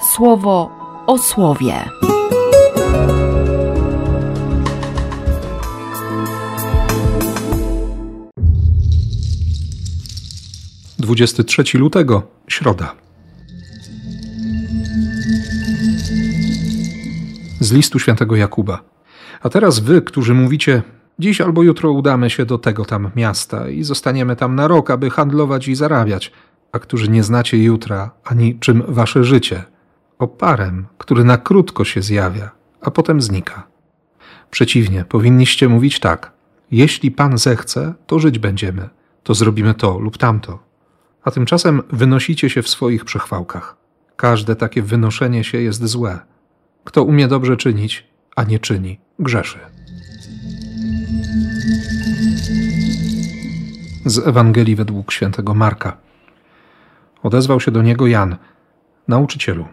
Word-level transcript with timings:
słowo 0.00 0.70
o 1.06 1.18
słowie. 1.18 1.74
Dwudziesty 10.98 11.44
trzeci 11.44 11.78
lutego, 11.78 12.22
środa. 12.48 12.94
Z 17.60 17.72
listu 17.72 17.98
świętego 17.98 18.36
Jakuba. 18.36 18.82
A 19.42 19.48
teraz 19.48 19.78
wy, 19.78 20.02
którzy 20.02 20.34
mówicie, 20.34 20.82
dziś 21.18 21.40
albo 21.40 21.62
jutro 21.62 21.92
udamy 21.92 22.30
się 22.30 22.46
do 22.46 22.58
tego 22.58 22.84
tam 22.84 23.10
miasta 23.16 23.68
i 23.68 23.82
zostaniemy 23.82 24.36
tam 24.36 24.54
na 24.54 24.68
rok, 24.68 24.90
aby 24.90 25.10
handlować 25.10 25.68
i 25.68 25.74
zarabiać, 25.74 26.32
a 26.72 26.78
którzy 26.78 27.08
nie 27.08 27.22
znacie 27.22 27.62
jutra 27.62 28.10
ani 28.24 28.58
czym 28.58 28.82
wasze 28.88 29.24
życie, 29.24 29.64
oparem, 30.20 30.86
który 30.98 31.24
na 31.24 31.38
krótko 31.38 31.84
się 31.84 32.02
zjawia, 32.02 32.50
a 32.80 32.90
potem 32.90 33.22
znika. 33.22 33.66
Przeciwnie, 34.50 35.04
powinniście 35.04 35.68
mówić 35.68 36.00
tak: 36.00 36.32
Jeśli 36.70 37.10
Pan 37.10 37.38
zechce, 37.38 37.94
to 38.06 38.18
żyć 38.18 38.38
będziemy, 38.38 38.88
to 39.22 39.34
zrobimy 39.34 39.74
to 39.74 39.98
lub 39.98 40.18
tamto. 40.18 40.58
A 41.24 41.30
tymczasem 41.30 41.82
wynosicie 41.92 42.50
się 42.50 42.62
w 42.62 42.68
swoich 42.68 43.04
przechwałkach. 43.04 43.76
Każde 44.16 44.56
takie 44.56 44.82
wynoszenie 44.82 45.44
się 45.44 45.58
jest 45.58 45.86
złe. 45.86 46.18
Kto 46.84 47.02
umie 47.02 47.28
dobrze 47.28 47.56
czynić, 47.56 48.06
a 48.36 48.44
nie 48.44 48.58
czyni, 48.58 49.00
grzeszy. 49.18 49.58
Z 54.04 54.18
Ewangelii 54.26 54.76
według 54.76 55.12
świętego 55.12 55.54
Marka. 55.54 55.96
Odezwał 57.22 57.60
się 57.60 57.70
do 57.70 57.82
niego 57.82 58.06
Jan: 58.06 58.36
Nauczycielu, 59.08 59.64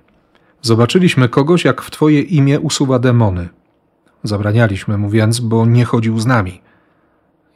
zobaczyliśmy 0.62 1.30
kogoś, 1.30 1.66
jak 1.66 1.82
w 1.82 1.92
Twoje 1.92 2.22
imię 2.22 2.60
usuwa 2.60 3.00
demony. 3.00 3.50
Zabranialiśmy 4.24 4.98
mu 4.98 5.10
więc, 5.10 5.40
bo 5.40 5.66
nie 5.66 5.86
chodził 5.86 6.20
z 6.20 6.26
nami. 6.26 6.62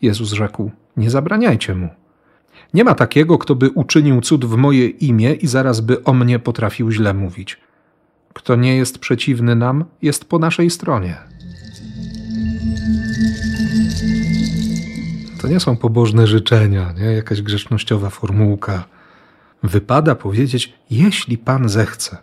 Jezus 0.02 0.32
rzekł: 0.32 0.72
Nie 0.98 1.10
zabraniajcie 1.10 1.76
mu. 1.76 1.90
Nie 2.74 2.84
ma 2.84 2.96
takiego, 2.96 3.38
kto 3.38 3.56
by 3.56 3.70
uczynił 3.70 4.22
cud 4.22 4.46
w 4.46 4.56
moje 4.56 4.88
imię 4.88 5.34
i 5.34 5.48
zaraz 5.48 5.82
by 5.82 6.04
o 6.04 6.14
mnie 6.14 6.40
potrafił 6.40 6.92
źle 6.92 7.14
mówić. 7.14 7.60
Kto 8.34 8.56
nie 8.56 8.78
jest 8.78 9.00
przeciwny 9.00 9.56
nam, 9.56 9.86
jest 10.02 10.26
po 10.26 10.40
naszej 10.40 10.70
stronie. 10.70 11.18
To 15.42 15.48
nie 15.48 15.60
są 15.60 15.78
pobożne 15.78 16.28
życzenia, 16.28 16.94
nie? 16.98 17.06
jakaś 17.06 17.42
grzecznościowa 17.42 18.10
formułka. 18.10 18.84
Wypada 19.64 20.16
powiedzieć, 20.16 20.74
jeśli 20.90 21.38
Pan 21.38 21.70
zechce. 21.70 22.18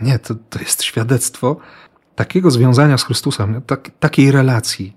Nie, 0.00 0.18
to, 0.18 0.34
to 0.34 0.58
jest 0.58 0.82
świadectwo 0.82 1.56
takiego 2.14 2.50
związania 2.50 2.98
z 2.98 3.04
Chrystusem, 3.04 3.62
tak, 3.62 3.90
takiej 4.00 4.32
relacji, 4.32 4.96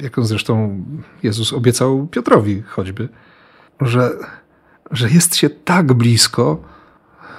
jaką 0.00 0.24
zresztą 0.24 0.84
Jezus 1.22 1.52
obiecał 1.52 2.06
Piotrowi 2.06 2.62
choćby, 2.62 3.08
że, 3.80 4.10
że 4.90 5.10
jest 5.10 5.36
się 5.36 5.50
tak 5.50 5.92
blisko, 5.92 6.62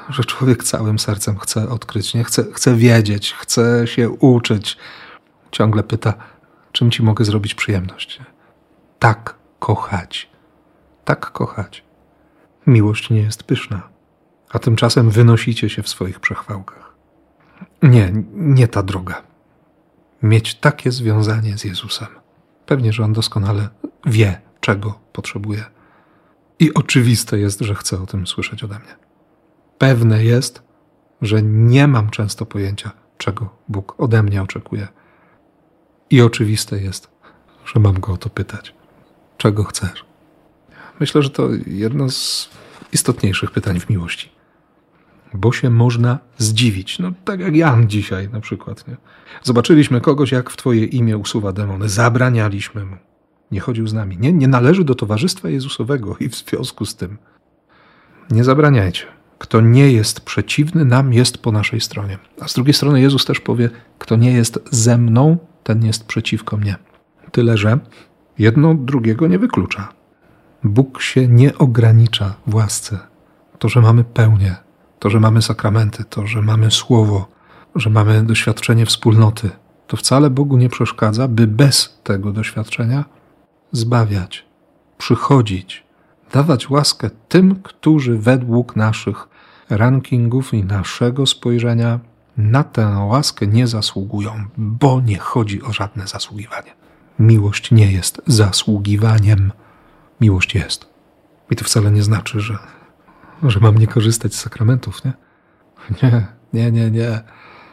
że 0.10 0.24
człowiek 0.24 0.64
całym 0.64 1.00
sercem 1.00 1.38
chce 1.38 1.70
odkryć, 1.70 2.14
nie? 2.14 2.24
Chce, 2.24 2.46
chce 2.54 2.76
wiedzieć, 2.76 3.34
chce 3.34 3.88
się 3.88 4.10
uczyć. 4.10 4.78
Ciągle 5.52 5.84
pyta, 5.84 6.14
czym 6.72 6.92
ci 6.92 7.04
mogę 7.04 7.26
zrobić 7.26 7.56
przyjemność. 7.56 8.20
Tak 9.00 9.36
kochać. 9.60 10.30
Tak 11.06 11.32
kochać. 11.32 11.84
Miłość 12.68 13.10
nie 13.10 13.22
jest 13.22 13.44
pyszna, 13.44 13.90
a 14.50 14.60
tymczasem 14.60 15.10
wynosicie 15.10 15.70
się 15.70 15.84
w 15.84 15.90
swoich 15.90 16.20
przechwałkach. 16.20 16.89
Nie, 17.84 18.14
nie 18.34 18.68
ta 18.68 18.84
droga. 18.84 19.22
Mieć 20.24 20.56
takie 20.56 20.92
związanie 20.92 21.58
z 21.58 21.64
Jezusem. 21.64 22.08
Pewnie, 22.66 22.94
że 22.94 23.04
On 23.04 23.14
doskonale 23.14 23.70
wie, 24.06 24.42
czego 24.60 25.00
potrzebuje. 25.14 25.66
I 26.60 26.74
oczywiste 26.74 27.40
jest, 27.40 27.60
że 27.60 27.76
chce 27.76 28.02
o 28.02 28.06
tym 28.06 28.28
słyszeć 28.28 28.64
ode 28.64 28.80
mnie. 28.80 28.96
Pewne 29.78 30.24
jest, 30.24 30.64
że 31.22 31.42
nie 31.44 31.88
mam 31.88 32.10
często 32.10 32.46
pojęcia, 32.46 32.92
czego 33.18 33.50
Bóg 33.68 33.96
ode 33.98 34.24
mnie 34.24 34.42
oczekuje. 34.42 34.88
I 36.10 36.22
oczywiste 36.22 36.82
jest, 36.82 37.08
że 37.66 37.80
mam 37.80 38.00
go 38.00 38.14
o 38.14 38.18
to 38.18 38.30
pytać. 38.30 38.74
Czego 39.38 39.64
chcesz? 39.64 40.06
Myślę, 41.00 41.22
że 41.22 41.30
to 41.30 41.50
jedno 41.68 42.10
z 42.10 42.50
istotniejszych 42.94 43.52
pytań 43.52 43.80
w 43.80 43.90
miłości. 43.90 44.39
Bo 45.34 45.52
się 45.52 45.70
można 45.70 46.20
zdziwić. 46.38 47.00
No 47.00 47.12
tak 47.26 47.40
jak 47.40 47.56
Jan 47.56 47.90
dzisiaj 47.90 48.30
na 48.30 48.40
przykład. 48.40 48.88
Nie? 48.88 48.98
Zobaczyliśmy 49.44 50.02
kogoś, 50.02 50.32
jak 50.32 50.50
w 50.50 50.58
Twoje 50.58 50.86
imię 50.86 51.18
usuwa 51.18 51.52
demony. 51.52 51.90
Zabranialiśmy 51.90 52.86
mu. 52.86 52.96
Nie 53.52 53.60
chodził 53.60 53.88
z 53.88 53.94
nami. 53.94 54.18
Nie, 54.18 54.34
nie 54.34 54.48
należy 54.48 54.84
do 54.84 54.96
towarzystwa 54.96 55.50
Jezusowego 55.50 56.18
i 56.20 56.30
w 56.30 56.36
związku 56.36 56.86
z 56.86 56.96
tym 56.96 57.18
nie 58.32 58.44
zabraniajcie. 58.44 59.06
Kto 59.38 59.62
nie 59.62 59.92
jest 59.92 60.22
przeciwny 60.22 60.86
nam, 60.86 61.14
jest 61.14 61.38
po 61.38 61.52
naszej 61.52 61.82
stronie. 61.82 62.18
A 62.40 62.48
z 62.48 62.54
drugiej 62.54 62.74
strony 62.74 63.02
Jezus 63.02 63.26
też 63.26 63.40
powie, 63.40 63.70
kto 64.00 64.16
nie 64.16 64.32
jest 64.32 64.60
ze 64.72 64.98
mną, 64.98 65.38
ten 65.64 65.86
jest 65.86 66.06
przeciwko 66.06 66.58
mnie. 66.58 66.76
Tyle, 67.32 67.58
że 67.58 67.80
jedno 68.38 68.76
drugiego 68.76 69.28
nie 69.28 69.40
wyklucza. 69.40 69.94
Bóg 70.64 71.02
się 71.02 71.28
nie 71.28 71.58
ogranicza 71.58 72.36
w 72.48 72.56
łasce. 72.56 73.00
To, 73.60 73.70
że 73.70 73.82
mamy 73.82 74.04
pełnię, 74.04 74.56
to, 75.00 75.10
że 75.10 75.20
mamy 75.20 75.42
sakramenty, 75.42 76.04
to, 76.04 76.28
że 76.28 76.42
mamy 76.42 76.72
słowo, 76.72 77.28
że 77.76 77.90
mamy 77.90 78.24
doświadczenie 78.24 78.86
wspólnoty, 78.86 79.50
to 79.88 79.98
wcale 79.98 80.30
Bogu 80.30 80.58
nie 80.58 80.70
przeszkadza, 80.70 81.28
by 81.28 81.48
bez 81.48 82.00
tego 82.04 82.32
doświadczenia 82.32 83.06
zbawiać, 83.72 84.46
przychodzić, 84.98 85.84
dawać 86.34 86.70
łaskę 86.70 87.10
tym, 87.30 87.56
którzy 87.64 88.18
według 88.18 88.76
naszych 88.76 89.28
rankingów 89.70 90.54
i 90.54 90.64
naszego 90.64 91.26
spojrzenia 91.26 92.00
na 92.38 92.64
tę 92.64 93.06
łaskę 93.10 93.48
nie 93.48 93.68
zasługują, 93.68 94.32
bo 94.58 95.02
nie 95.02 95.18
chodzi 95.18 95.62
o 95.62 95.74
żadne 95.74 96.08
zasługiwanie. 96.08 96.74
Miłość 97.20 97.72
nie 97.72 97.92
jest 97.92 98.22
zasługiwaniem, 98.28 99.52
miłość 100.22 100.56
jest. 100.56 100.86
I 101.52 101.56
to 101.56 101.66
wcale 101.66 101.92
nie 101.92 102.04
znaczy, 102.04 102.40
że, 102.40 102.58
że 103.44 103.60
mam 103.60 103.78
nie 103.78 103.88
korzystać 103.88 104.36
z 104.36 104.40
sakramentów, 104.40 105.06
nie? 105.06 105.14
Nie, 106.04 106.28
nie, 106.54 106.72
nie, 106.72 106.92
nie. 106.92 107.22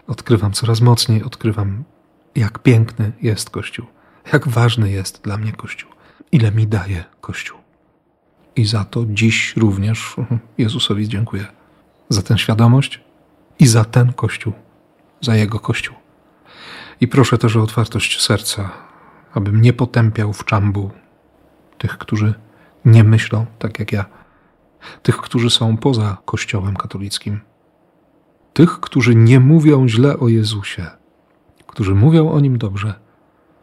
Odkrywam 0.06 0.52
coraz 0.52 0.80
mocniej, 0.80 1.22
odkrywam, 1.22 1.84
jak 2.34 2.58
piękny 2.58 3.12
jest 3.22 3.50
Kościół, 3.50 3.86
jak 4.32 4.48
ważny 4.48 4.90
jest 4.90 5.22
dla 5.22 5.36
mnie 5.36 5.52
Kościół, 5.52 5.90
ile 6.32 6.52
mi 6.52 6.66
daje 6.66 7.04
Kościół. 7.20 7.58
I 8.56 8.64
za 8.64 8.84
to 8.84 9.04
dziś 9.06 9.56
również 9.56 10.16
Jezusowi 10.58 11.08
dziękuję. 11.08 11.46
Za 12.08 12.22
tę 12.22 12.38
świadomość 12.38 13.00
i 13.58 13.66
za 13.66 13.84
ten 13.84 14.12
Kościół, 14.12 14.52
za 15.20 15.36
Jego 15.36 15.60
Kościół. 15.60 15.96
I 17.00 17.08
proszę 17.08 17.38
też 17.38 17.56
o 17.56 17.62
otwartość 17.62 18.22
serca, 18.22 18.70
abym 19.34 19.60
nie 19.60 19.72
potępiał 19.72 20.32
w 20.32 20.44
czambu 20.44 20.90
tych, 21.78 21.98
którzy 21.98 22.34
nie 22.84 23.04
myślą 23.04 23.46
tak 23.58 23.78
jak 23.78 23.92
ja, 23.92 24.04
tych, 25.02 25.16
którzy 25.16 25.50
są 25.50 25.76
poza 25.76 26.16
Kościołem 26.24 26.76
katolickim, 26.76 27.40
tych, 28.52 28.80
którzy 28.80 29.14
nie 29.14 29.40
mówią 29.40 29.88
źle 29.88 30.18
o 30.18 30.28
Jezusie, 30.28 30.86
którzy 31.66 31.94
mówią 31.94 32.30
o 32.30 32.40
Nim 32.40 32.58
dobrze, 32.58 32.94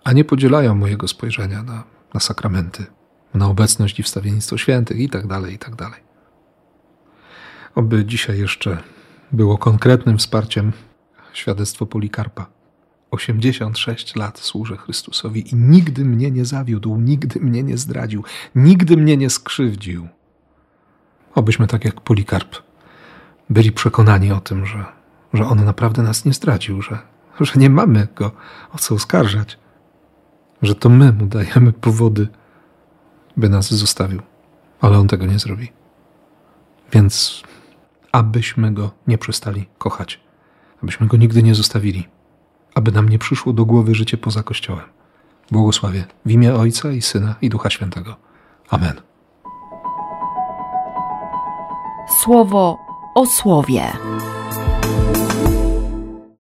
a 0.03 0.13
nie 0.13 0.25
podzielają 0.25 0.75
mojego 0.75 1.07
spojrzenia 1.07 1.63
na, 1.63 1.84
na 2.13 2.19
sakramenty, 2.19 2.85
na 3.34 3.47
obecność 3.47 4.00
i 4.00 4.03
wstawiennictwo 4.03 4.57
świętych 4.57 5.00
i 5.00 5.09
tak 5.09 5.28
dalej, 5.28 5.53
i 5.53 5.57
tak. 5.57 6.01
Oby 7.75 8.06
dzisiaj 8.06 8.39
jeszcze 8.39 8.77
było 9.31 9.57
konkretnym 9.57 10.18
wsparciem 10.18 10.71
świadectwo 11.33 11.86
Polikarpa. 11.86 12.45
86 13.12 14.16
lat 14.16 14.39
służę 14.39 14.77
Chrystusowi 14.77 15.54
i 15.54 15.56
nigdy 15.56 16.06
mnie 16.06 16.31
nie 16.31 16.45
zawiódł, 16.45 16.98
nigdy 16.98 17.39
mnie 17.39 17.63
nie 17.63 17.77
zdradził, 17.77 18.24
nigdy 18.56 18.98
mnie 18.98 19.18
nie 19.18 19.30
skrzywdził. 19.30 20.07
Obyśmy 21.35 21.68
tak 21.68 21.85
jak 21.85 22.01
Polikarp 22.01 22.56
byli 23.50 23.71
przekonani 23.71 24.31
o 24.31 24.39
tym, 24.39 24.65
że, 24.65 24.85
że 25.33 25.45
on 25.45 25.65
naprawdę 25.65 26.03
nas 26.03 26.25
nie 26.25 26.33
zdradził, 26.33 26.81
że, 26.81 27.00
że 27.39 27.53
nie 27.56 27.69
mamy 27.69 28.07
go 28.15 28.31
o 28.74 28.77
co 28.77 28.95
oskarżać, 28.95 29.57
że 30.62 30.75
to 30.75 30.89
my 30.89 31.13
mu 31.13 31.25
dajemy 31.25 31.74
powody, 31.74 32.27
by 33.38 33.50
nas 33.50 33.74
zostawił, 33.74 34.21
ale 34.81 34.97
on 34.97 35.07
tego 35.07 35.25
nie 35.25 35.39
zrobi. 35.39 35.71
Więc 36.91 37.44
abyśmy 38.12 38.74
go 38.74 38.91
nie 39.07 39.18
przestali 39.18 39.65
kochać, 39.77 40.19
abyśmy 40.83 41.07
go 41.07 41.18
nigdy 41.18 41.44
nie 41.44 41.56
zostawili, 41.56 42.07
aby 42.75 42.91
nam 42.91 43.09
nie 43.09 43.19
przyszło 43.19 43.53
do 43.53 43.65
głowy 43.65 43.95
życie 43.95 44.18
poza 44.18 44.44
Kościołem. 44.44 44.85
Błogosławię 45.51 46.06
w 46.25 46.31
imię 46.31 46.56
Ojca 46.56 46.91
i 46.91 47.01
Syna 47.01 47.35
i 47.41 47.50
Ducha 47.50 47.69
Świętego. 47.69 48.15
Amen. 48.69 49.12
Słowo 52.07 52.77
o 53.15 53.25
słowie. 53.25 53.91